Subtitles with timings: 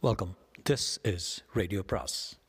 [0.00, 0.36] Welcome
[0.70, 2.40] this is radio பிராஸ்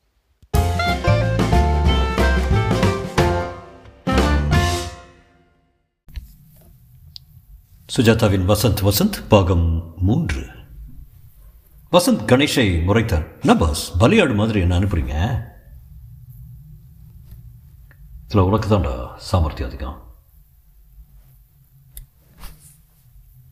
[7.96, 10.40] சுஜாதாவின் வசந்த் வசந்த் பாகம் மூன்று.
[11.92, 15.42] வசந்த் கணேஷை முறைத்தார் என்ன பாஸ் பலியாடு மாதிரி என்ன அனுப்புறீங்க?
[18.24, 20.08] இதில் உனக்கு தான்டா சாமர்த்தியம் அதிகம்.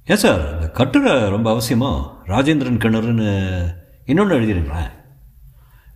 [0.05, 4.91] ஏன் சார் இந்த கட்டுரை ரொம்ப அவசியமாக ராஜேந்திரன் கிணறுன்னு இன்னொன்று எழுதிருங்களேன்.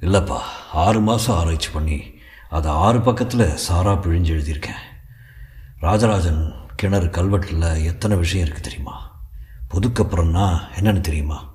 [0.01, 0.39] இல்லைப்பா
[0.73, 1.99] ஆறு மாதம் ஆராய்ச்சி பண்ணி
[2.51, 4.83] அதை ஆறு பக்கத்தில் சாரா பிழிஞ்சு எழுதியிருக்கேன்.
[5.79, 9.25] ராஜராஜன் கிணறு கல்வெட்டில் எத்தனை விஷயம் இருக்குது தெரியுமா?
[9.71, 11.55] புதுக்கப்புறம்னா என்னன்னு தெரியுமா?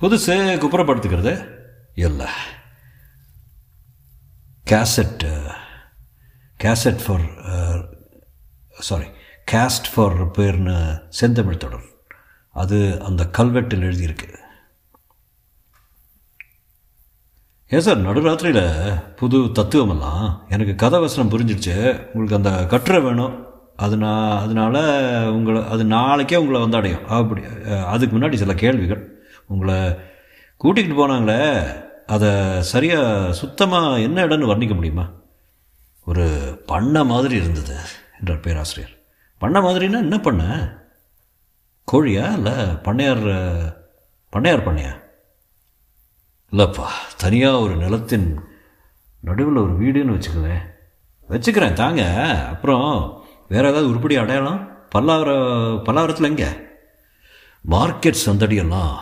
[0.00, 1.46] புதுசு குப்புறப்படுத்துக்கிறது.
[1.94, 2.26] இல்லை.
[4.70, 5.52] Cassette
[6.64, 7.28] cassette for
[8.78, 9.06] sorry
[9.52, 11.86] cassette for ரிப்பேர்னு செந்தமிழ் தொடர்.
[12.50, 14.46] அது அந்த கல்வெட்டில் எழுதியிருக்கு.
[17.70, 20.28] ஏன் சார் நடுராத்திரியில் புது தத்துவமெல்லாம்?
[20.48, 21.74] எனக்கு கதை வசனம் புரிஞ்சிடுச்சு.
[22.12, 23.34] உங்களுக்கு அந்த கட்டுரை வேணும்.
[23.76, 24.78] அது நான் அதனால்
[25.32, 27.08] உங்களை அது நாளைக்கே உங்களை வந்து அடையும்.
[27.16, 27.42] அப்படி
[27.92, 29.02] அதுக்கு முன்னாடி சில கேள்விகள்.
[29.46, 29.74] உங்களை
[30.64, 31.42] கூட்டிகிட்டு போனாங்களே
[32.06, 32.30] அதை
[32.72, 35.06] சரியாக சுத்தமாக என்ன இடம்னு வர்ணிக்க முடியுமா?
[36.04, 36.26] ஒரு
[36.66, 37.76] பண்ணை மாதிரி இருந்தது
[38.18, 38.94] என்றார் பேராசிரியர்.
[39.38, 40.42] பண்ணை மாதிரின்னா என்ன பண்ண?
[41.92, 43.28] கோழியா இல்லை பண்ணையார்
[44.32, 44.94] பண்ணையார் பண்ணையா?
[46.52, 48.40] இல்லைப்பா தனியாக ஒரு நிலத்தின்
[49.20, 50.62] நடுவில் ஒரு வீடுன்னு வச்சுக்குவேன்
[51.28, 52.02] வச்சுக்கிறேன் தாங்க.
[52.52, 52.86] அப்புறம்
[53.48, 54.62] வேறு ஏதாவது உருப்படி அடையாளம்?
[54.94, 55.30] பல்லாவர
[55.86, 56.48] பல்லாவரத்தில் எங்கே?
[57.70, 58.94] மார்க்கெட் சந்தடியெல்லாம்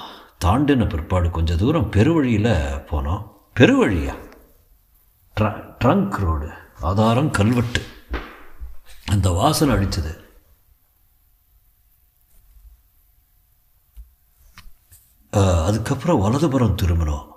[0.44, 2.52] தாண்டின பிற்பாடு கொஞ்சம் தூரம் பெருவழியில்
[2.90, 3.22] போனோம்.
[3.60, 4.16] பெருவழியா?
[5.40, 5.52] ட்ர
[5.84, 6.50] ட்ரங்க் ரோடு.
[6.80, 7.82] ஆதாரம் கல்வெட்டு.
[9.06, 10.24] அந்த வாசனை அடித்தது
[15.68, 17.34] அதுக்கப்புறம் வலதுபுறம் திரும்பினோம்.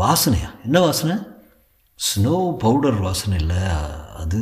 [0.00, 0.48] வாசனையா?
[0.66, 1.14] என்ன வாசனை?
[1.98, 3.62] ஸ்னோ பவுடர் வாசனை இல்லை.
[4.22, 4.40] அது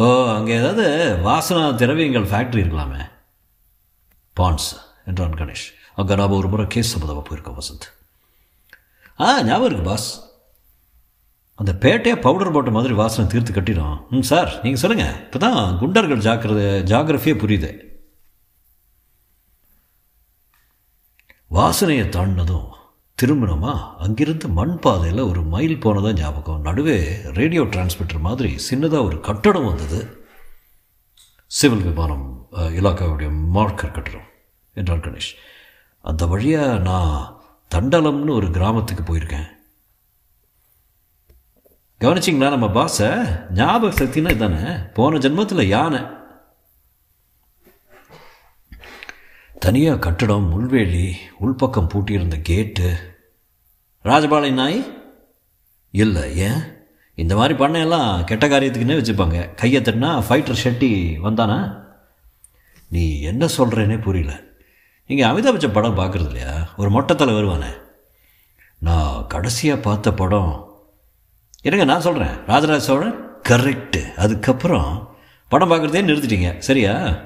[0.00, 0.02] ஓ
[0.36, 0.86] அங்கே ஏதாவது
[1.28, 3.02] வாசனா திரவியங்கள் ஃபேக்ட்ரி இருக்கலாமே.
[4.36, 4.68] பான்ஸ்
[5.10, 5.66] என்றான் கணேஷ்.
[6.00, 7.86] அங்கே நாம் ஒரு முறை கேஸ் சம்மந்தமாக போயிருக்கோம் வசந்த்.
[9.24, 10.08] ஆ ஞாபகம் இருக்கு பாஸ்
[11.60, 13.96] அந்த பேட்டையாக பவுடர் போட்ட மாதிரி வாசனை தீர்த்து கட்டிடும்.
[14.14, 16.62] ம் சார் நீங்கள் சொல்லுங்கள் இப்போ தான் குண்டர்கள் ஜாக்கிரத
[16.92, 17.70] ஜாகிரஃபியே புரியுது.
[21.58, 22.68] வாசனையை தாண்டினதும்
[23.22, 23.96] திரும்பினோமா?
[23.96, 26.60] அங்கிருந்து மண் பாதையில் ஒரு மைல் போனதான் ஞாபகம்.
[26.60, 26.96] நடுவே
[27.34, 30.00] ரேடியோ டிரான்ஸ்மிட்டர் மாதிரி சின்னதாக ஒரு கட்டடம் வந்தது.
[31.46, 34.26] சிவில் விமானம் இலாக்காவுடைய மார்க்கர் கட்டடம்
[34.74, 35.32] என்றார் கணேஷ்.
[36.00, 37.40] அந்த வழியாக நான்
[37.74, 39.48] தண்டலம்னு ஒரு கிராமத்துக்கு போயிருக்கேன்.
[42.00, 43.08] கவனிச்சிங்களா நம்ம பாஸை?
[43.54, 44.92] ஞாபக சக்தின்னா இதானே?
[44.94, 46.00] போன ஜென்மத்தில் யானை.
[49.58, 52.96] தனியாக கட்டடம் முள்வேலி உள்பக்கம் பூட்டியிருந்த கேட்டு.
[54.04, 55.02] ராஜபாளை நாய்?
[55.90, 56.60] இல்லை ஏன்?
[57.14, 59.54] இந்த மாதிரி பண்ணையெல்லாம் கெட்ட காரியத்துக்குன்னே வச்சுப்பாங்க.
[59.54, 61.84] கையை தட்டினா ஃபைட்டர் ஷெட்டி வந்தானா?
[62.88, 64.40] நீ என்ன சொல்கிறேனே புரியல.
[65.06, 66.74] நீங்கள் அமிதாப் பச்சன் படம் பார்க்குறது இல்லையா?
[66.76, 67.74] ஒரு மொட்டத்தில் வருவானே.
[68.78, 70.74] நான் கடைசியாக பார்த்த படம்.
[71.62, 73.40] இருங்க நான் சொல்கிறேன் ராஜராஜ சோழன்?
[73.48, 75.16] கரெக்டு அதுக்கப்புறம்
[75.48, 76.58] படம் பார்க்குறதே நிறுத்திட்டீங்க.
[76.58, 77.20] சரியா?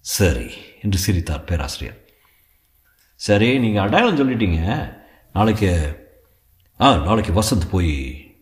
[0.00, 0.50] சரி.
[0.86, 2.00] என்று சிரித்தார் பேராசிரியர்.
[3.20, 4.60] சரி நீங்கள் அடையாளம் சொல்லிட்டீங்க.
[5.32, 5.70] நாளைக்கு
[6.80, 7.92] ஆ நாளைக்கு வசந்த் போய்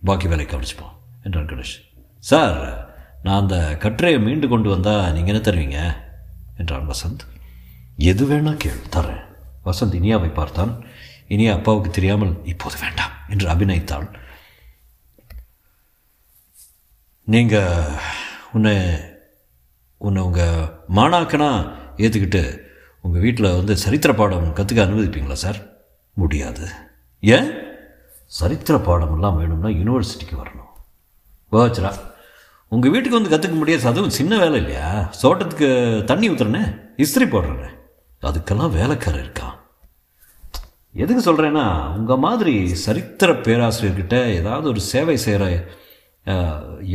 [0.09, 1.77] பாக்கி வேலை கவனிச்சுப்போம் என்றார் கணேஷ்.
[2.31, 2.59] சார்
[3.23, 5.79] நான் அந்த கட்டுரையை மீண்டு கொண்டு வந்தால் நீங்கள் என்ன தருவீங்க?
[6.57, 7.23] என்றான் வசந்த்.
[8.11, 9.23] எது வேணால் கேள் தரேன்
[9.65, 10.73] வசந்த் இனியாவை பார்த்தான்.
[11.35, 14.09] இனியா அப்பாவுக்கு தெரியாமல் இப்போது வேண்டாம் என்று அபிநயித்தாள்.
[17.35, 17.99] நீங்கள்
[18.53, 18.77] உன்னை
[20.07, 20.59] உன்னை உங்கள்
[20.97, 21.51] மாணாக்கனா
[21.97, 22.61] ஏற்றுக்கிட்டு
[23.01, 25.59] உங்கள் வீட்டில் வந்து சரித்திர பாடம் கற்றுக்க அனுமதிப்பீங்களா சார்?
[26.13, 26.69] முடியாது.
[27.21, 27.53] ஏன்?
[28.27, 30.73] சரித்திர பாடமெல்லாம் வேணும்னா யூனிவர்சிட்டிக்கு வரணும்.
[31.53, 31.93] வாச்சரா
[32.69, 35.13] உங்கள் வீட்டுக்கு வந்து கற்றுக்க முடியாது அதுவும் சின்ன வேலை இல்லையா?
[35.23, 37.71] தோட்டத்துக்கு தண்ணி ஊற்றுறனே இஸ்திரி போடுறேனே.
[38.23, 39.53] அதுக்கெல்லாம் வேலைக்காரர் இருக்கான்
[40.93, 45.45] எதுக்கு சொல்கிறேன்னா உங்கள் மாதிரி சரித்திர பேராசிரியர்கிட்ட ஏதாவது ஒரு சேவை செய்கிற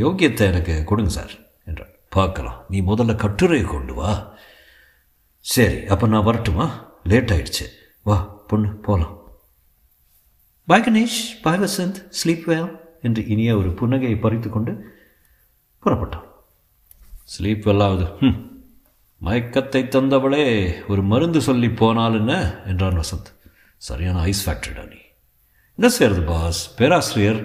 [0.02, 1.30] யோக்கியத்தை எனக்கு கொடுங்க சார்
[1.64, 1.90] என்றார்.
[2.08, 2.64] பார்க்கலாம்.
[2.68, 4.29] நீ முதல்ல கட்டுரையை கொண்டு வா.
[5.44, 6.66] சரி அப்போ நான் வரட்டுமா?
[7.10, 7.66] லேட் ஆயிடுச்சு.
[8.08, 8.16] வா
[8.50, 9.16] பொண்ணு போகலாம்
[10.68, 12.68] bye Ganesh bye Vasanth sleep well
[13.06, 14.72] என்று இனிய ஒரு புன்னகையை பறித்து கொண்டு
[15.82, 16.26] புறப்பட்டான்.
[17.32, 18.38] ஸ்லீப் வெல்லாவது ம்
[19.20, 20.44] மயக்கத்தை தந்தவளே
[20.90, 22.34] ஒரு மருந்து சொல்லி போனால் என்ன?
[22.66, 23.30] என்றான் வசந்த்.
[23.88, 25.00] சரியான ஐஸ் ஃபேக்டரிடா நீ.
[25.78, 27.40] என்ன செய்யறது பாஸ் பேராசிரியர்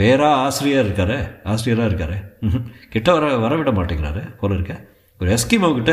[0.00, 1.18] பேரா ஆசிரியர் இருக்காரு?
[1.44, 2.18] ஆசிரியராக இருக்காரு
[2.94, 4.74] கிட்ட வர வரவிட மாட்டேங்கிறாரு போல இருக்க.
[5.20, 5.92] ஒரு எஸ்கிமோ கிட்ட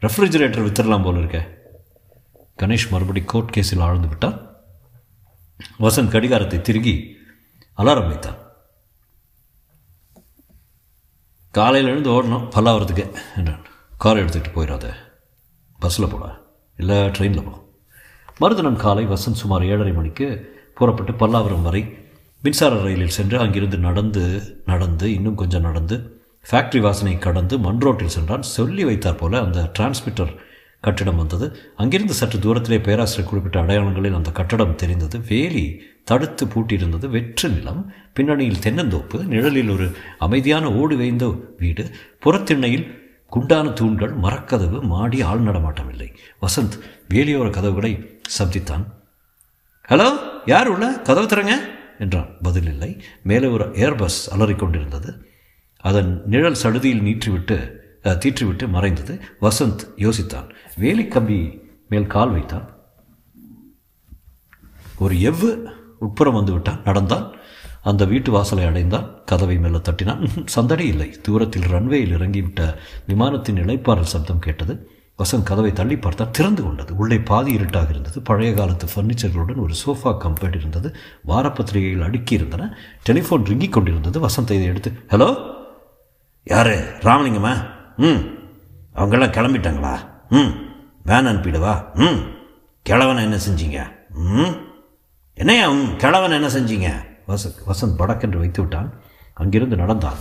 [0.00, 1.58] ரெஃப்ரிஜிரேட்டர் வித்துடலாம் போல இருக்க.
[2.62, 4.62] கணேஷ் மறுபடி கோர்ட் கேஸில் ஆழ்ந்து விட்டார்.
[5.78, 7.16] வசந்த் கடிகாரத்தை திருகி
[7.78, 8.46] அலாரம் வைத்தான்
[11.50, 13.64] காலையில் எழுந்து ஓடணும் பல்லாவரத்துக்கு என்றான்.
[13.98, 14.94] காரை எடுத்துக்கிட்டு போயிடாத.
[15.78, 16.40] பஸ்ஸில் போடா.
[16.76, 17.66] இல்லை ட்ரெயினில் போ.
[18.38, 21.98] மறுதினம் காலை வசந்த் சுமார் ஏழரை மணிக்கு புறப்பட்டு பல்லாவரம் வரை
[22.42, 26.17] மின்சார ரயிலில் சென்று அங்கிருந்து நடந்து நடந்து இன்னும் கொஞ்சம் நடந்து
[26.50, 28.42] ஃபேக்ட்ரி வாசனை கடந்து மண் ரோட்டில் சென்றான்.
[28.42, 30.36] சொல்லி வைத்தார் போல அந்த டிரான்ஸ்மிட்டர்
[30.80, 31.72] கட்டிடம் வந்தது.
[31.76, 35.20] அங்கிருந்து சற்று தூரத்திலே பேராசிரியர் குறிப்பிட்ட அடையாளங்களில் அந்த கட்டடம் தெரிந்தது.
[35.28, 37.08] வேலி தடுத்து பூட்டியிருந்தது.
[37.08, 41.90] வெற்று நிலம் பின்னணியில் தென்னந்தோப்பு நிழலில் ஒரு அமைதியான ஓடு வைந்த வீடு
[42.20, 46.12] புறத்திண்ணையில் குண்டான தூண்கள் மரக்கதவு மாடி ஆள் நடமாட்டம் இல்லை
[46.42, 46.80] வசந்த்
[47.14, 48.84] வேலியோர கதவுகளை சப்தித்தான்.
[49.88, 50.08] ஹலோ
[50.46, 51.00] யார் உள்ள?
[51.00, 51.68] கதவு தரங்க
[51.98, 52.28] என்றான்.
[52.42, 53.04] பதில் இல்லை.
[53.22, 55.27] மேலே ஒரு ஏர்பஸ் அலறிக்கொண்டிருந்தது.
[55.78, 59.20] அதன் நிழல் சடுதியில் நீற்றிவிட்டு தீற்றிவிட்டு மறைந்தது.
[59.40, 60.50] வசந்த் யோசித்தான்.
[60.76, 62.76] வேலி கம்பி மேல் கால் வைத்தான்.
[64.98, 66.80] ஒரு எவ்வு உட்புறம் வந்து விட்டான்.
[66.84, 67.36] நடந்தான்.
[67.82, 69.24] அந்த வீட்டு வாசலை அடைந்தான்.
[69.24, 70.28] கதவை மேலே தட்டினான்.
[70.46, 71.10] சந்தடி இல்லை.
[71.22, 72.76] தூரத்தில் ரன்வேயில் இறங்கிவிட்ட
[73.06, 74.90] விமானத்தின் இழைப்பாறல் சப்தம் கேட்டது.
[75.18, 76.96] வசந்த் கதவை தள்ளி பார்த்தால் திறந்து கொண்டது.
[76.96, 78.22] உள்ளே பாதி இருட்டாக இருந்தது.
[78.22, 80.96] பழைய காலத்து ஃபர்னிச்சர்களுடன் ஒரு சோஃபா கம்பெட் இருந்தது.
[81.26, 82.76] வாரப்பத்திரிகைகள் அடுக்கி இருந்தன
[83.10, 84.20] டெலிஃபோன் ரிங்கிக் கொண்டிருந்தது.
[84.20, 85.56] வசந்த் இதை எடுத்து ஹலோ
[86.48, 86.92] யாரு?
[87.00, 87.56] ராமலிங்கம்மா
[87.96, 88.38] ம்.
[88.94, 89.98] அவங்கெல்லாம் கிளம்பிட்டாங்களா?
[90.28, 90.64] ம்.
[91.04, 91.94] வேன் அனுப்பிடுவா?
[91.94, 92.30] ம்.
[92.82, 93.92] கிழவனை என்ன செஞ்சீங்க?
[94.12, 94.56] ம்.
[95.34, 96.92] என்னையா ம் கிழவனை என்ன செஞ்சீங்க?
[97.30, 99.00] வசந்த் வசந்த் படக்கென்று வைத்து விட்டான்.
[99.34, 100.16] அங்கிருந்து நடந்தான்.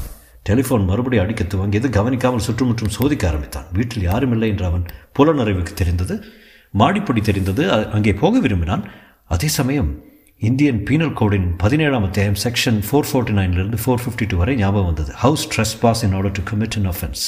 [0.50, 3.65] டெலிஃபோன் மறுபடியும் அடிக்க துவங்கியது கவனிக்காமல் சுற்றுமுற்றும் சோதிக்க ஆரம்பித்தான்.
[3.74, 4.85] வீட்டில் யாரும் இல்லை என்று அவன்
[5.19, 6.24] புலனறிவுக்கு தெரிந்தது.
[6.71, 7.71] மாடிப்படி தெரிந்தது.
[7.71, 8.83] அ- அங்கே போக விரும்பினான்.
[9.25, 10.01] அதே சமயம்
[10.42, 15.12] இந்தியன் பீனல் கோடின் பதினேழாம் அத்தியாயம் செக்ஷன் ஃபோர் ஃபோர்ட்டி நைன்லேருந்து ஃபோர் ஃபிஃப்டி டூ வரை ஞாபகம் வந்தது.
[15.13, 15.45] House
[15.81, 17.24] trespass in order to commit an offence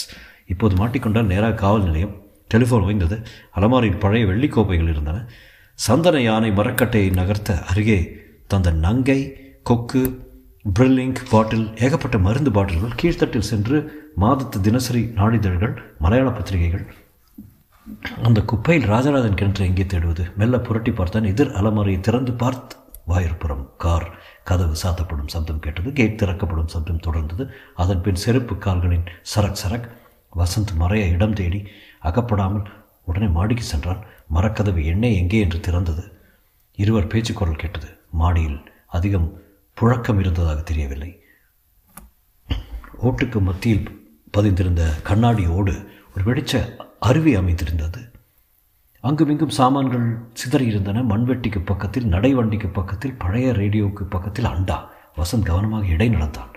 [0.45, 2.13] இப்போது மாட்டிக்கொண்டால் நேராக காவல் நிலையம்
[2.53, 3.17] டெலிஃபோன் வைந்தது
[3.57, 5.17] அலமாரியில் பழைய வெள்ளிக்கோப்பைகள் இருந்தன.
[5.79, 7.99] சந்தன யானை மரக்கட்டையை நகர்த்த அருகே
[8.47, 9.19] தந்த நங்கை
[9.63, 10.03] கொக்கு
[10.79, 13.79] பிரில்லிங்க் பாட்டில் ஏகப்பட்ட மருந்து பாட்டில்கள் கீழ்த்தட்டில் சென்று
[14.23, 16.85] மாதத்து தினசரி நாளிதழ்கள் மலையாள பத்திரிகைகள்.
[18.23, 20.25] அந்த குப்பையில் ராஜராஜன் கிணற்றை எங்கே தேடுவது?
[20.37, 22.78] மெல்ல புரட்டி பார்த்தான் எதிர் அலமாரியை திறந்து பார்த்து
[23.09, 24.07] வாயிற்புறம் கார்
[24.43, 27.49] கதவு சாத்தப்படும் சப்தம் கேட்டது கேட் திறக்கப்படும் சப்தம் தொடர்ந்தது.
[27.75, 29.89] அதன் பின் செருப்பு கால்களின் சரக் சரக்
[30.35, 31.67] வசந்த் மறைய இடம் தேடி
[32.03, 32.65] அகப்படாமல்
[33.05, 34.03] உடனே மாடிக்கு சென்றான்.
[34.33, 36.03] மரக்கதவு எண்ணெய் எங்கே என்று திறந்தது.
[36.75, 37.97] இருவர் பேச்சு குரல் கேட்டது.
[38.11, 39.41] மாடியில் அதிகம்
[39.81, 41.11] புழக்கம் இருந்ததாக தெரியவில்லை.
[43.03, 45.73] ஓட்டுக்கு மத்தியில் பதிந்திருந்த கண்ணாடி ஓடு
[46.15, 48.11] ஒரு வெடிச்ச அருவி அமைந்திருந்தது.
[49.01, 51.03] அங்குமிங்கும் சாமான்கள் சிதறியிருந்தன.
[51.03, 54.77] மண்வெட்டிக்கு பக்கத்தில் நடைவண்டிக்கு பக்கத்தில் பழைய ரேடியோவுக்கு பக்கத்தில் அண்டா
[55.17, 56.49] வசந்த் கவனமாக இடை நடந்தான்.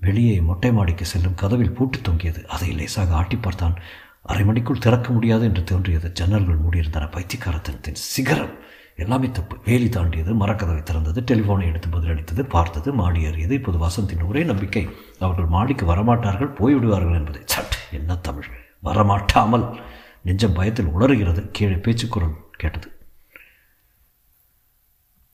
[0.00, 2.48] வெளியே மொட்டை மாடிக்கு செல்லும் கதவில் பூட்டு தொங்கியது.
[2.48, 3.74] அதை லேசாக ஆட்டி பார்த்தான்.
[4.22, 6.12] அரை மணிக்குள் திறக்க முடியாது என்று தோன்றியது.
[6.20, 7.10] ஜன்னல்கள் மூடியிருந்தன.
[7.10, 8.50] பைத்தியக்காரத்தனத்தின் சிகரம்.
[8.96, 9.56] எல்லாமே தப்பு.
[9.64, 13.54] வேலி தாண்டியது மரக்கதவை திறந்தது டெலிஃபோனை எடுத்து பதிலளித்தது பார்த்தது மாடி ஏறியது.
[13.54, 14.88] இப்போது வசந்தின் ஒரே நம்பிக்கை
[15.18, 17.40] அவர்கள் மாடிக்கு வரமாட்டார்கள் போய்விடுவார்கள் என்பதை.
[17.44, 17.76] சட்!
[17.92, 18.44] என்ன தமிழ்!
[18.84, 19.80] வரமாட்டாமல்!
[20.24, 22.98] நெஞ்சம் பயத்தில் உளறுகிறது கீழே பேச்சுக்குரல் கேட்டது.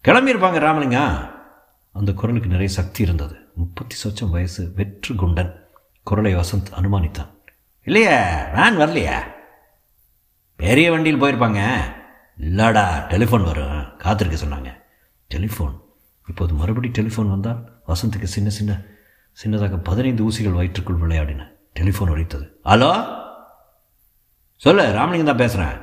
[0.04, 1.30] கிளம்பியிருப்பாங்க ராமலிங்கா.
[1.92, 3.36] அந்த குரலுக்கு நிறைய சக்தி இருந்தது.
[3.54, 5.54] முப்பத்தி சொச்சம் வயசு வெற்று குண்டன்.
[6.02, 7.28] குரலை வசந்த் அனுமானித்தான்.
[7.84, 9.22] இல்லையா வேன் வரலையா.
[10.56, 11.80] பெரிய வண்டியில் போயிருப்பாங்க.
[12.40, 14.74] இல்லடா டெலிஃபோன் வரும் காத்திருக்க சொன்னாங்க.
[15.34, 15.80] டெலிஃபோன்?
[16.28, 18.82] இப்போது மறுபடி டெலிஃபோன் வந்தால் வசந்துக்கு சின்ன சின்ன
[19.44, 21.48] சின்னதாக பதினைந்து ஊசிகள் வயிற்றுக்குள் விளையாடின.
[21.80, 23.18] டெலிஃபோன் உரைத்தது ஹலோ?
[24.64, 25.78] சொல்லு ராமலிங்கம் தான் பேசுகிறேன்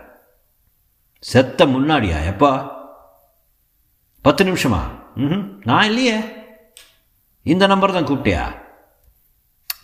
[1.23, 2.49] செத்த முன்னாடியா எப்போ?
[4.21, 4.81] பத்து நிமிஷமா?
[5.15, 6.17] ம் நான் இல்லையே.
[7.41, 8.43] இந்த நம்பர் தான் கூப்பிட்டியா?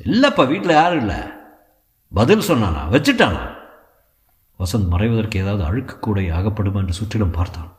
[0.06, 1.20] இல்லைப்பா வீட்டில் யாரும் இல்லை.
[2.12, 2.82] பதில் சொன்னானா?
[2.90, 3.44] வச்சுட்டானா?
[4.60, 7.72] வசந்த் மறைவதற்கு ஏதாவது அழுக்கு கூடை ஆகப்படுமா என்று சுற்றிலும் பார்த்தான்.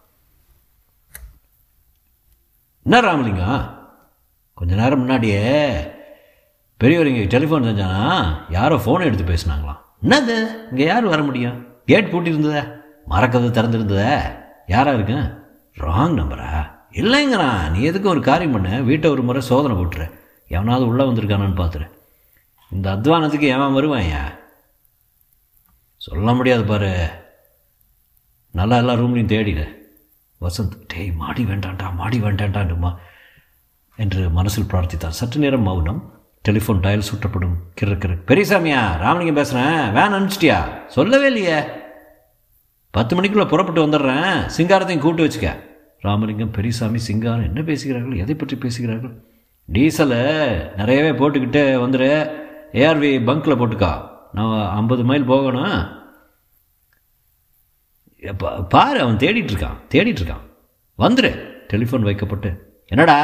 [2.87, 3.53] என்ன ராமலிங்கா?
[4.55, 5.45] கொஞ்ச நேரம் முன்னாடியே
[6.77, 8.03] பெரியவர் இங்கே டெலிஃபோன் செஞ்சானா?
[8.49, 9.83] யாரோ ஃபோனை எடுத்து பேசினாங்களாம்.
[10.05, 10.37] என்னது?
[10.71, 11.67] இங்கே யார் வர முடியும்?
[11.87, 12.27] கேட் பூட்டியிருந்ததா?
[12.27, 12.61] இருந்ததே
[13.09, 14.37] மறக்கிறது திறந்துருந்ததே?
[14.67, 15.15] யாரா இருக்கு?
[15.81, 17.71] ராங் நம்பரா இல்லைங்கிறான்.
[17.71, 18.81] நீ எதுக்கு ஒரு காரியம் பண்ண?
[18.81, 20.13] வீட்டை ஒரு முறை சோதனை போட்டுரு.
[20.49, 21.91] எவனாவது உள்ளே வந்திருக்கானான்னு பார்த்துரு
[22.73, 24.39] இந்த அத்வானத்துக்கு எவன் வருவான்யா
[25.97, 27.09] சொல்ல முடியாது பாரு.
[28.51, 29.69] நல்லா எல்லா ரூம்லையும் தேடிட
[30.41, 32.97] வசந்த் டேய் மாடி வேண்டாண்டா மாடி வேண்டாண்டாண்டுமா
[33.97, 35.17] என்று மனசில் பிரார்த்தித்தான்.
[35.21, 36.24] சற்று நேரம் மௌனம்.
[36.49, 41.63] டெலிஃபோன் டயல் சுற்றப்படும் கிறு கிறு பெரியசாமியா ராமலிங்கம் பேசுகிறேன் வேன் அனுப்பிச்சிட்டியா சொல்லவே இல்லையே.
[42.91, 44.51] பத்து மணிக்குள்ளே புறப்பட்டு வந்துடுறேன்.
[44.57, 45.61] சிங்காரத்தையும் கூப்பிட்டு வச்சுக்க.
[46.01, 48.17] ராமலிங்கம் பெரியசாமி சிங்காரம் என்ன பேசுகிறார்கள்?
[48.17, 49.25] எதை பற்றி பேசுகிறார்கள்?
[49.73, 50.23] டீசலை
[50.77, 52.31] நிறையவே போட்டுக்கிட்டு வந்துடு
[52.73, 54.09] ஏஆர்வி பங்க்கில் போட்டுக்கா.
[54.33, 55.89] நான் ஐம்பது மைல் போகணும்.
[58.39, 59.79] பா பாரு அவன் தேடிட்டுருக்கான்.
[59.93, 60.45] இருக்கான்
[60.99, 62.83] வந்துடு டெலிஃபோன் வைக்கப்பட்டு.
[62.87, 63.19] என்னடா?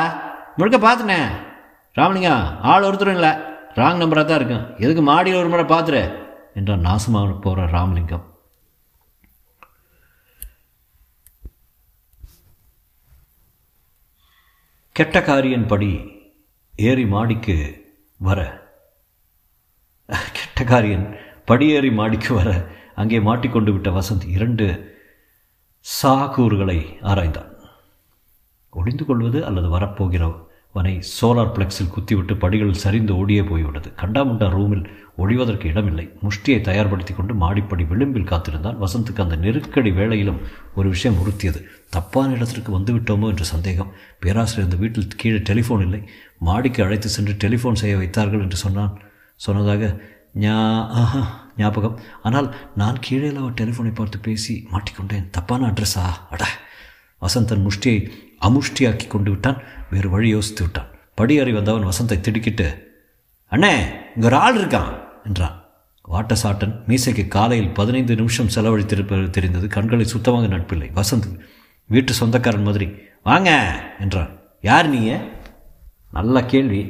[0.56, 1.48] முழுக்க பார்த்துனேன்
[1.92, 3.30] ராமலிங்கம் ஆள் ஒருத்தரும் இல்லை
[3.74, 4.76] ராங் நம்பராக தான் இருக்கும்.
[4.76, 6.02] எதுக்கு மாடியில் ஒரு முறை பார்த்துரு
[6.54, 8.26] என்றான் நாசமாக போகிற ராமலிங்கம்.
[14.92, 15.92] கெட்ட காரியன் படி
[16.76, 17.56] ஏறி மாடிக்கு
[18.18, 18.40] வர.
[20.08, 22.50] கெட்ட காரியன் படியேறி மாடிக்கு வர.
[22.94, 24.66] அங்கே மாட்டிக்கொண்டு விட்ட வசந்த் இரண்டு
[26.02, 27.50] சாகூறுகளை ஆராய்ந்தான்.
[28.70, 33.88] ஒளிந்து கொள்வது அல்லது வரப்போகிறோம் வரப்போகிறவனை சோலார் பிளெக்ஸில் குத்திவிட்டு படிகள் சரிந்து ஓடியே போய்விட்டது.
[34.02, 34.84] கண்டாமுண்டா ரூமில்
[35.18, 36.04] ஒழிவதற்கு இடமில்லை.
[36.22, 40.40] முஷ்டியை தயார்படுத்தி கொண்டு மாடிப்படி விளிம்பில் காத்திருந்தான் வசந்துக்கு அந்த நெருக்கடி வேளையிலும்
[40.74, 41.60] ஒரு விஷயம் உறுத்தியது.
[41.90, 43.90] தப்பான இடத்திற்கு வந்துவிட்டோமோ என்ற சந்தேகம்.
[44.20, 46.00] பேராசிரியர் இந்த வீட்டில் கீழே டெலிஃபோன் இல்லை.
[46.38, 48.94] மாடிக்கு அழைத்து சென்று டெலிஃபோன் செய்ய வைத்தார்கள் என்று சொன்னான்.
[49.34, 50.00] சொன்னதாக
[50.40, 50.56] ஞா
[51.02, 51.22] ஆஹா
[51.56, 51.98] ஞாபகம்.
[52.22, 55.30] ஆனால் நான் கீழே டெலிஃபோனை பார்த்து பேசி மாட்டிக்கொண்டேன்.
[55.30, 56.04] தப்பான அட்ரஸா?
[56.30, 56.44] அட.
[57.22, 57.98] வசந்தன் முஷ்டியை
[58.48, 59.58] அமுஷ்டியாக்கி கொண்டு விட்டான்
[59.90, 62.68] வேறு வழி யோசித்து விட்டான் படியறை வந்தவன் வசந்தை திடுக்கிட்டு
[63.52, 63.72] அண்ணே
[64.14, 64.92] இங்கே ஒரு ஆள் இருக்கான்
[65.24, 65.56] என்றான்.
[66.08, 70.88] வாட்டசாட்டன் மீசைக்கு காலையில் பதினைந்து நிமிஷம் செலவழித்திருப்பது தெரிந்தது கண்களை சுத்தமாக நட்பில்லை.
[70.98, 71.28] வசந்த்
[71.86, 72.86] வீட்டு சொந்தக்காரன் மாதிரி
[73.22, 73.50] வாங்க
[74.00, 74.32] என்றான்.
[74.60, 75.12] யார் நீங்க
[76.12, 76.82] நல்ல கேள்வி.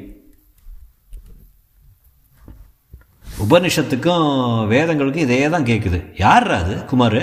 [3.45, 4.27] உபனிஷத்துக்கும்
[4.73, 7.23] வேதங்களுக்கும் இதே தான் கேட்குது யார் அது குமார்?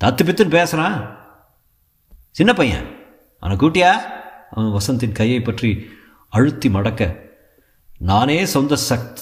[0.00, 0.98] தத்து பித்துன்னு பேசுகிறான்
[2.30, 2.86] சின்ன பையன்.
[3.42, 3.90] அவனை கூட்டியா?
[4.50, 5.90] அவன் வசந்தின் கையை பற்றி
[6.28, 7.30] அழுத்தி மடக்க
[7.98, 9.16] நானே சொந்த சக்த்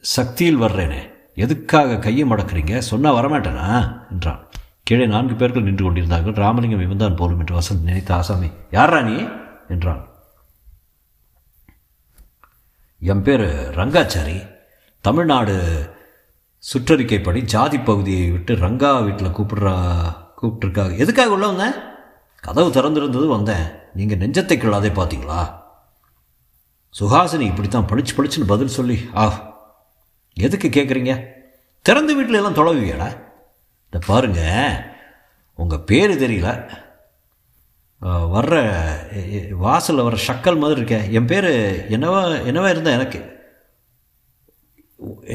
[0.00, 1.12] சக்தியில் வர்றேனே.
[1.34, 2.78] எதுக்காக கையை மடக்கிறீங்க?
[2.78, 3.98] சொன்னால் வரமாட்டேனா?
[4.10, 4.48] என்றான்.
[4.82, 6.32] கீழே நான்கு பேர்கள் நின்று கொண்டிருந்தார்கள்.
[6.32, 9.28] ராமலிங்கம் இவன்தான் போலும் என்று வசந்த் நினைத்த ஆசாமி யார் நீ?
[9.68, 10.08] என்றான்.
[13.00, 13.40] என் பேர்
[13.78, 14.50] ரங்காச்சாரி.
[15.00, 15.88] தமிழ்நாடு
[16.72, 19.78] சுற்றறிக்கைப்படி ஜாதி பகுதியை விட்டு ரங்கா வீட்டில் கூப்பிடுறா
[20.42, 21.92] கூப்பிட்டுருக்காங்க எதுக்காக உள்ள வந்தேன்
[22.46, 23.66] கதவு திறந்திருந்தது வந்தேன்.
[23.98, 25.40] நீங்கள் நெஞ்சத்தை கிள்ளாதே பார்த்தீங்களா?
[26.94, 29.24] சுஹாசினி இப்படித்தான் படிச்சு படிச்சுன்னு பதில் சொல்லி ஆ
[30.36, 31.12] எதுக்கு கேட்குறீங்க
[31.86, 33.08] திறந்த வீட்டில் எல்லாம் தொலைவியடா?
[33.84, 34.42] இந்த பாருங்க
[35.58, 36.48] உங்கள் பேர் தெரியல.
[38.34, 38.54] வர்ற
[39.64, 40.96] வாசலில் வர ஷக்கல் மாதிரி இருக்க.
[41.18, 41.50] என் பேர்
[41.94, 43.20] என்னவா என்னவா இருந்தால் எனக்கு?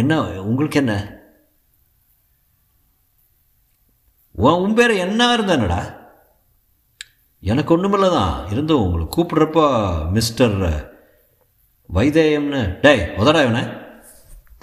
[0.01, 0.95] என்ன உங்களுக்கு என்ன?
[4.65, 5.79] உன் பேர் என்ன இருந்தானடா
[7.41, 9.65] எனக்கு ஒன்றுமில்ல தான் இருந்தும் உங்களை கூப்பிட்றப்போ
[10.15, 10.58] மிஸ்டர்
[11.98, 12.62] வைதேயம்னு.
[12.81, 13.62] டேய் உதடா இவனை.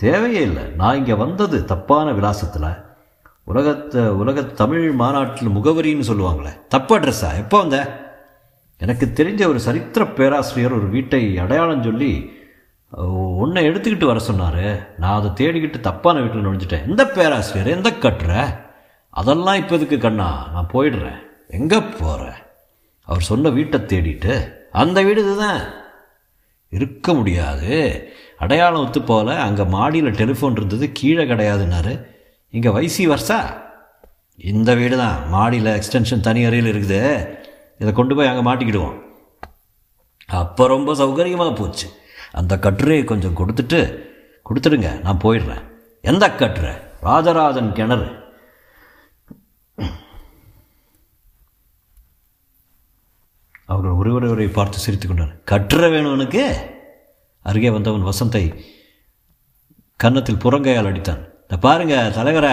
[0.03, 0.65] தேவையே இல்லை.
[0.81, 2.69] நான் இங்கே வந்தது தப்பான விலாசத்தில்.
[3.45, 6.53] உலகத்தை உலக தமிழ் மாநாட்டில் முகவரின்னு சொல்லுவாங்களே.
[6.75, 7.31] தப்பு அட்ரஸா?
[7.43, 7.79] எப்போ வந்த?
[8.85, 12.13] எனக்கு தெரிஞ்ச ஒரு சரித்திர பேராசிரியர் ஒரு வீட்டை அடையாளம் சொல்லி
[13.43, 14.65] உன்னை எடுத்துக்கிட்டு வர சொன்னார்.
[15.03, 16.87] நான் அதை தேடிக்கிட்டு தப்பான வீட்டில் நுழைஞ்சிட்டேன்.
[16.91, 17.75] எந்த பேராசிரியர்?
[17.77, 18.33] எந்த கட்டுற
[19.11, 20.31] அதெல்லாம் இப்போதுக்கு கண்ணா?
[20.55, 21.21] நான் போயிடுறேன்.
[21.59, 22.41] எங்கே போகிறேன்
[23.09, 24.35] அவர் சொன்ன வீட்டை தேடிட்டு
[24.83, 25.61] அந்த வீடு இதுதான்.
[26.77, 27.75] இருக்க முடியாது.
[28.39, 31.93] அடையாளம் ஒத்து போல அங்கே மாடியில் டெலிஃபோன் இருந்தது கீழே கிடையாதுன்னாரு.
[32.51, 33.39] இங்கே வைசி வர்சா?
[34.37, 37.01] இந்த வீடு தான் மாடியில் எக்ஸ்டென்ஷன் தனி அறையில் இருக்குது.
[37.79, 38.97] இதை கொண்டு போய் அங்கே மாட்டிக்கிடுவோம்.
[40.27, 41.89] அப்போ ரொம்ப சௌகரியமாக போச்சு.
[42.33, 43.81] அந்த கட்டுரையை கொஞ்சம் கொடுத்துட்டு
[44.47, 45.63] கொடுத்துடுங்க நான் போயிடுறேன்.
[46.01, 46.75] எந்த கட்டுரை?
[47.01, 48.09] ராஜராஜன் கிணறு.
[53.67, 55.43] அவர்கள் ஒருவரை பார்த்து சிரித்து கொண்டார்.
[55.45, 56.31] கற்ற வேணும்
[57.43, 58.57] அருகே வந்தவன் வசந்தை
[59.97, 61.29] கன்னத்தில் புறங்கையால் அடித்தான்.
[61.41, 62.51] இந்த பாருங்க தலைவரை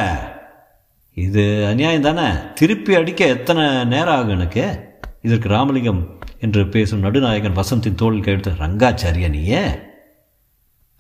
[1.14, 2.38] இது அநியாயம் தானே?
[2.54, 4.92] திருப்பி அடிக்க எத்தனை நேரம் ஆகும் எனக்கு?
[5.22, 9.66] இதற்கு ராமலிங்கம் என்று பேசும் நடுநாயகன் வசந்தின் தோளில் கையெடுத்து ரங்காச்சாரியா நீயே?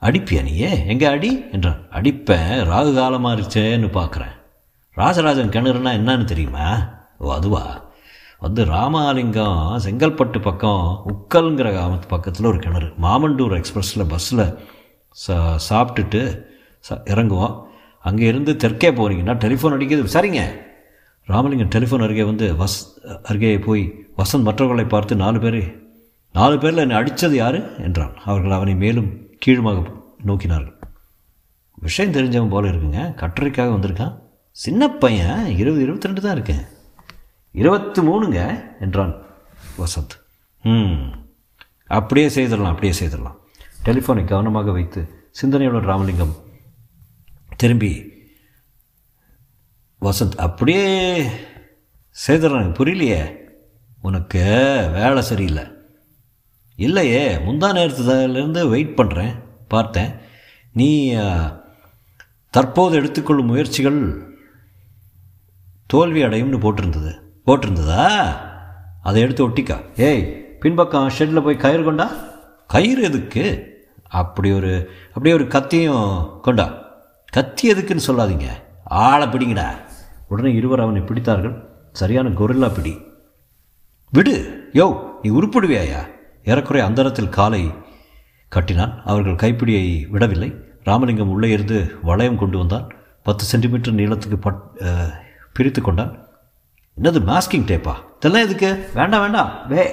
[0.02, 0.88] அடிப்பியா நீயே?
[0.88, 1.46] எங்கே அடி?
[1.52, 1.90] என்றான்.
[1.90, 4.36] அடிப்பேன் ராகு காலமாக இருச்சேன்னு பார்க்குறேன்.
[4.92, 6.90] ராஜராஜன் கிணறுனா என்னன்னு தெரியுமா?
[7.18, 7.92] ஓ அதுவா?
[8.44, 12.88] வந்து ராமாலிங்கம் செங்கல்பட்டு பக்கம் உக்கல்ங்கிற கிராமத்து பக்கத்தில் ஒரு கிணறு.
[13.02, 14.46] மாமண்டூர் எக்ஸ்பிரஸில் பஸ்ஸில்
[15.10, 15.36] சா
[15.70, 16.22] சாப்பிட்டுட்டு
[16.88, 17.56] ச இறங்குவோம்.
[18.00, 20.42] அங்கே இருந்து தெற்கே போகிறீங்கன்னா டெலிஃபோன் அடிக்கிறது சரிங்க.
[21.26, 22.80] ராமலிங்கம் டெலிஃபோன் அருகே வந்து வஸ்
[23.24, 23.84] அருகே போய்
[24.18, 25.60] வசந்த் மற்றவர்களை பார்த்து நாலு பேர்
[26.34, 27.60] நாலு பேரில் என்னை அடித்தது யார்?
[27.78, 28.14] என்றான்.
[28.26, 29.10] அவர்கள் அவனை மேலும்
[29.40, 29.82] கீழுமாக
[30.26, 30.78] நோக்கினார்கள்.
[31.74, 33.02] விஷயம் தெரிஞ்சவன் போல இருக்குங்க.
[33.14, 34.16] கட்டுரைக்காக வந்திருக்கான்.
[34.52, 36.64] சின்ன பையன் இருபது இருபத்தி ரெண்டு தான் இருக்கேன்.
[37.54, 39.26] இருபத்தி மூணுங்க என்றான்
[39.78, 40.22] வசந்த்.
[40.64, 41.12] ம்.
[41.88, 43.36] அப்படியே செய்திடலாம் அப்படியே செய்திடலாம்.
[43.86, 46.36] டெலிஃபோனை கவனமாக வைத்து சிந்தனையுடன் ராமலிங்கம்
[47.56, 48.12] திரும்பி
[50.02, 51.22] வசந்த் அப்படியே
[52.28, 53.38] செய்திடறாங்க புரியலையே.
[54.02, 54.40] உனக்கு
[54.94, 55.64] வேலை சரியில்லை.
[56.76, 60.16] இல்லையே முந்தா நேரத்துலேருந்து வெயிட் பண்ணுறேன் பார்த்தேன்.
[60.74, 61.18] நீ
[62.50, 64.36] தற்போது எடுத்துக்கொள்ளும் முயற்சிகள்
[65.86, 67.23] தோல்வி அடையும்னு போட்டிருந்தது.
[67.48, 68.36] போட்டிருந்ததா?
[69.02, 69.78] அதை எடுத்து ஒட்டிக்கா.
[69.96, 70.24] ஏய்
[70.60, 72.12] பின்பக்கம் ஷெட்டில் போய் கயிறு கொண்டா?
[72.68, 73.72] கயிறு எதுக்கு?
[74.08, 76.74] அப்படி ஒரு அப்படியே ஒரு கத்தியும் கொண்டா.
[77.32, 78.46] கத்தி எதுக்குன்னு சொல்லாதீங்க.
[78.84, 79.68] ஆளை பிடிங்கடா.
[80.28, 81.66] உடனே இருவர் அவனை பிடித்தார்கள்.
[81.92, 83.02] சரியான கொரில்லா பிடி.
[84.12, 84.70] விடு.
[84.74, 86.08] யோ நீ உருப்பிடுவியாயா?
[86.44, 87.72] ஏறக்குறைய அந்தரத்தில் காலை
[88.50, 89.02] கட்டினான்.
[89.06, 90.56] அவர்கள் கைப்பிடியை விடவில்லை.
[90.84, 92.88] ராமலிங்கம் உள்ளே இருந்து வளையம் கொண்டு வந்தான்.
[93.24, 94.82] பத்து சென்டிமீட்டர் நீளத்துக்கு பட்
[95.54, 96.23] பிரித்து கொண்டான்.
[97.02, 98.90] என்னது மாஸ்கிங் டேப்பா இதெல்லாம் எதுக்கு?
[98.94, 99.68] வேண்டாம் வேண்டாம்.
[99.68, 99.84] வே.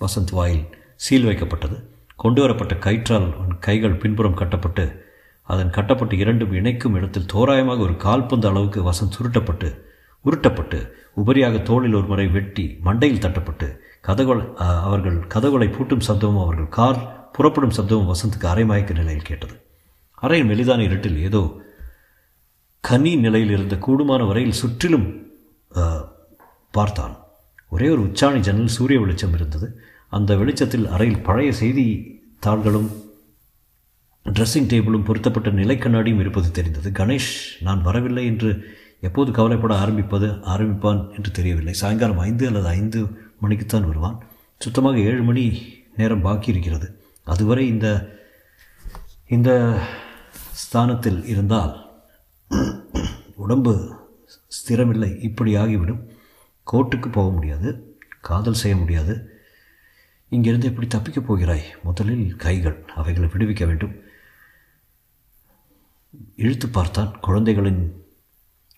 [0.00, 0.64] வசந்த் வாயில்
[0.96, 1.82] சீல் வைக்கப்பட்டது.
[2.16, 5.04] கொண்டு வரப்பட்ட கயிற்றால் அவன் கைகள் பின்புறம் கட்டப்பட்டு
[5.42, 9.80] அதன் கட்டப்பட்டு இரண்டும் இணைக்கும் இடத்தில் தோராயமாக ஒரு கால்பந்து அளவுக்கு வசந்த் சுருட்டப்பட்டு
[10.24, 17.30] உருட்டப்பட்டு உபரியாக தோளில் ஒரு முறை வெட்டி மண்டையில் தட்டப்பட்டு கதகொலை அவர்கள் கதகொலை பூட்டும் சப்தமும் அவர்கள் கார்
[17.30, 19.60] புறப்படும் சப்தமும் வசந்துக்கு அரைமயக்க நிலையில் கேட்டது.
[20.22, 21.63] அறையின் மெலிதான இருட்டில் ஏதோ
[22.88, 25.06] கனி நிலையில் இருந்த கூடுமான வரையில் சுற்றிலும்
[26.76, 27.14] பார்த்தான்.
[27.74, 29.68] ஒரே ஒரு உச்சாணி ஜன்னல் சூரிய வெளிச்சம் இருந்தது.
[30.16, 31.86] அந்த வெளிச்சத்தில் அறையில் பழைய செய்தி
[32.46, 32.88] தாள்களும்
[34.26, 36.90] ட்ரெஸ்ஸிங் டேபிளும் பொருத்தப்பட்ட நிலைக்கண்ணாடியும் இருப்பது தெரிந்தது.
[37.00, 37.32] கணேஷ்
[37.66, 38.50] நான் வரவில்லை என்று
[39.08, 41.74] எப்போது கவலைப்பட ஆரம்பிப்பது ஆரம்பிப்பான் என்று தெரியவில்லை.
[41.82, 43.00] சாயங்காலம் ஐந்து அல்லது ஐந்து
[43.42, 44.18] மணிக்குத்தான் வருவான்.
[44.60, 45.46] சுத்தமாக ஏழு மணி
[45.96, 46.88] நேரம் பாக்கி இருக்கிறது.
[47.24, 47.88] அதுவரை இந்த
[49.28, 49.50] இந்த
[50.62, 51.72] ஸ்தானத்தில் இருந்தால்
[53.34, 53.72] உடம்பு
[54.56, 56.02] ஸ்திரமில்லை இப்படி ஆகிவிடும்
[56.72, 59.14] கோர்ட்டுக்கு போக முடியாது காதல் செய்ய முடியாது.
[60.28, 61.64] இங்கிருந்து எப்படி தப்பிக்கப் போகிறாய்.
[61.82, 63.94] முதலில் கைகள் அவைகளை விடுவிக்க வேண்டும்.
[66.36, 67.20] இழுத்து பார்த்தான்.
[67.20, 67.82] குழந்தைகளின்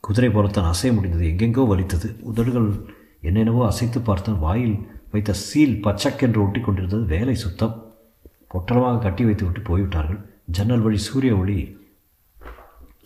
[0.00, 1.24] குதிரை போலத்தான் அசைய முடிந்தது.
[1.26, 2.16] எங்கெங்கோ வலித்தது.
[2.20, 4.38] உதடுகள் என்னென்னவோ அசைத்து பார்த்தான்.
[4.38, 4.76] வாயில்
[5.10, 7.74] வைத்த சீல் பச்சக்கென்று ஒட்டி கொண்டிருந்தது வேலை சுத்தம்.
[8.54, 10.20] பொட்டலமாக கட்டி வைத்து விட்டு போய்விட்டார்கள்.
[10.44, 11.58] ஜன்னல் வழி சூரிய ஒளி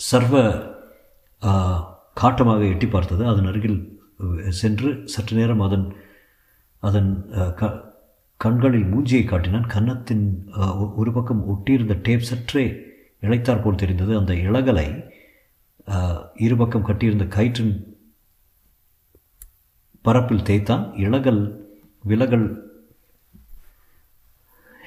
[0.09, 0.35] சர்வ
[2.21, 3.23] காட்டமாக எட்டி பார்த்தது.
[3.31, 3.79] அதன் அருகில்
[4.61, 5.87] சென்று சற்று நேரம் அதன்
[6.89, 7.11] அதன்
[7.61, 7.71] க
[8.41, 9.67] கண்களில் மூஞ்சியை காட்டினான்.
[9.75, 10.25] கன்னத்தின்
[11.01, 12.65] ஒரு பக்கம் ஒட்டியிருந்த டேப் சற்றே
[13.25, 14.13] இழைத்தார் போல் தெரிந்தது.
[14.21, 14.89] அந்த இளகலை
[16.47, 17.75] இருபக்கம் கட்டியிருந்த கயிற்றின்
[20.07, 20.85] பரப்பில் தேய்த்தான்.
[21.07, 21.43] இளகல்
[22.11, 22.49] விலகல்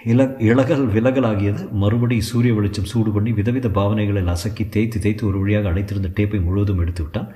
[0.04, 5.70] இல இளகல் விலகலாகியது மறுபடி சூரிய வெளிச்சம் சூடு பண்ணி விதவித பாவனைகளில் அசக்கி தேய்த்து தேய்த்து ஒரு வழியாக
[5.70, 7.30] அடைத்திருந்த டேப்பை முழுவதும் எடுத்து விட்டான்.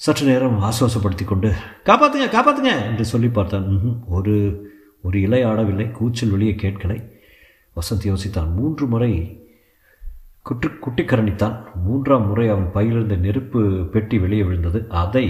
[0.00, 1.48] சற்று நேரம் ஆசுவாசப்படுத்தி கொண்டு
[1.84, 2.72] காப்பாத்துங்க காப்பாத்துங்க!
[2.90, 3.66] என்று சொல்லி பார்த்தான்.
[4.08, 4.34] ஒரு
[5.02, 6.98] ஒரு இலை ஆடவில்லை கூச்சல் வெளியே கேட்கலை.
[7.76, 8.50] வசந்த் யோசித்தான்.
[8.54, 9.12] மூன்று முறை
[10.42, 13.60] குற்று குட்டி கரணித்தான் மூன்றாம் முறை அவன் பையிலிருந்த நெருப்பு
[13.94, 14.80] பெட்டி வெளியே விழுந்தது.
[15.02, 15.26] அதை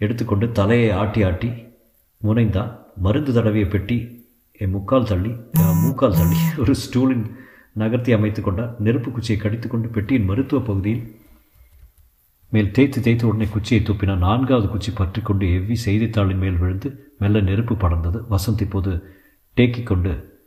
[0.00, 1.50] எடுத்துக்கொண்டு தலையை ஆட்டி ஆட்டி
[2.20, 2.70] முனைந்தான்.
[2.96, 3.96] மருந்து தடவிய பெட்டி
[4.66, 5.36] முக்கால் தள்ளி.
[5.82, 6.36] மூக்கால் தள்ளி.
[6.58, 7.24] ஒரு ஸ்டூலின்
[7.72, 8.74] நகர்த்தி அமைத்து கொண்டார்.
[8.78, 11.18] நெருப்பு குச்சியை கடித்துக்கொண்டு பெட்டியின் மருத்துவ பகுதியில்
[12.50, 17.40] மேல் தேய்த்து தேய்த்து உடனே குச்சியை துப்பினான் நான்காவது குச்சி பற்றி கொண்டு எவ்வி செய்தித்தாளின் மேல் விழுந்து மெல்ல
[17.40, 18.24] நெருப்பு படர்ந்தது.
[18.30, 19.16] வசந்த் இப்போது
[19.54, 20.42] டேக்கிக் கொண்டு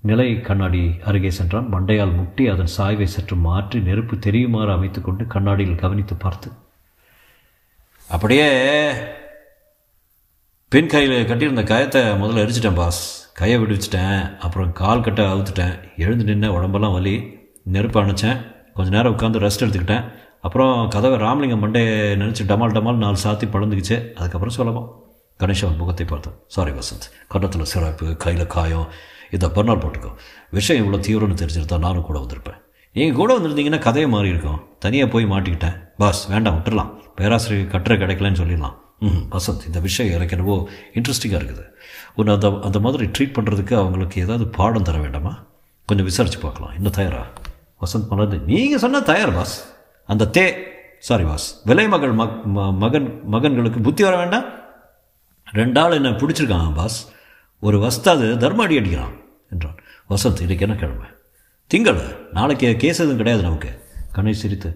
[0.00, 1.68] நிலை கண்ணாடி அருகே சென்றான்.
[1.72, 6.50] மண்டையால் முட்டி அதன் சாய்வை சற்று மாற்றி நெருப்பு தெரியுமாறு அமைத்துக்கொண்டு கண்ணாடியில் கவனித்து பார்த்து
[8.08, 8.48] அப்படியே
[10.68, 13.21] பெண் கையில் கட்டியிருந்த காயத்தை முதல்ல எரிச்சிட்டேன் பாஸ்.
[13.32, 17.14] கையை விடுவிச்சிட்டேன் அப்புறம் கால் கட்டை அவுத்துட்டேன் எழுந்து நின்று உடம்பெல்லாம் வலி
[17.64, 18.38] நெருப்பு அணைச்சேன்.
[18.74, 20.04] கொஞ்ச நேரம் உட்காந்து ரெஸ்ட் எடுத்துக்கிட்டேன்.
[20.40, 21.82] அப்புறம் கதவை ராமலிங்கம் மண்டே
[22.22, 24.88] நினச்சி டமால் டமால் நாலு சாத்தி பழந்துக்குச்சு அதுக்கப்புறம் சொல்லலாம்
[25.42, 28.86] கணேஷன் முகத்தை பார்த்தேன் சாரி வசந்த் கன்னத்தில் சிறப்பு கையில் காயம்.
[29.30, 30.10] இதை பர்னால் போட்டுக்கோ.
[30.50, 32.58] விஷயம் இவ்வளோ தீவிரம்னு தெரிஞ்சிருந்தா நானும் கூட வந்திருப்பேன்.
[32.96, 35.76] நீங்கள் கூட வந்திருந்தீங்கன்னா கதையை மாறி இருக்கும் தனியாக போய் மாட்டிக்கிட்டேன்.
[35.98, 38.76] பாஸ் வேண்டாம் விட்டுடலாம் பேராசிரியர் கட்டுரை கிடைக்கலன்னு சொல்லிடலாம்.
[39.34, 40.56] வசந்த் இந்த விஷயம் எனக்கு என்னவோ
[40.94, 41.64] இன்ட்ரெஸ்டிங்காக இருக்குது.
[42.16, 45.32] ஒன்று அந்த அந்த மாதிரி ட்ரீட் பண்ணுறதுக்கு அவங்களுக்கு ஏதாவது பாடம் தர வேண்டாமா?
[45.88, 46.74] கொஞ்சம் விசாரித்து பார்க்கலாம்.
[46.76, 47.22] இன்னும் தயாரா?
[47.82, 49.54] வசந்த் மலர்ந்து நீங்கள் சொன்னால் தயார் பாஸ்
[50.08, 50.44] அந்த தே
[51.08, 52.36] சாரி பாஸ் விலை மகள் மக்
[52.82, 54.46] மகன் மகன்களுக்கு புத்தி வர வேண்டாம்?
[55.60, 56.98] ரெண்டாள் என்ன பிடிச்சிருக்கான் பாஸ்
[57.60, 59.16] ஒரு வஸ்தாது தர்மாடி அடிக்கிறான்
[59.50, 59.78] என்றான்.
[60.12, 61.08] வசந்த் இன்றைக்கி என்ன கிழமை?
[61.70, 62.00] திங்கள்.
[62.38, 63.70] நாளைக்கு கேஸ் எதுவும் கிடையாது நமக்கு.
[64.16, 64.70] கணேஷ் சிரித்து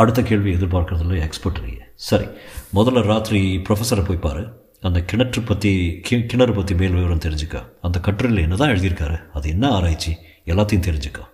[0.00, 2.26] அடுத்த கேள்வி எதிர்பார்க்கறதில்ல எக்ஸ்பர்ட் நீ சரி.
[2.74, 4.42] முதல்ல ராத்திரி ப்ரொஃபஸரை போய் பாரு.
[4.80, 7.68] அந்த கிணற்று பற்றி கி கிணறு பற்றி மேல் விவரம் தெரிஞ்சுக்க.
[7.82, 9.30] அந்த கட்டுரையில் என்ன தான் எழுதியிருக்காரு?
[9.30, 10.12] அது என்ன ஆராய்ச்சி?
[10.46, 11.24] எல்லாத்தையும் தெரிஞ்சுக்கோ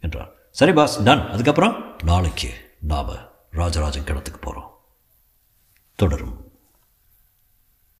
[0.00, 0.30] என்றார்.
[0.50, 3.10] சரி பாஸ் டன் அதுக்கப்புறம் நாளைக்கு நாம்
[3.50, 4.70] ராஜராஜன் கிணத்துக்கு போகிறோம்
[5.94, 6.41] தொடரும்.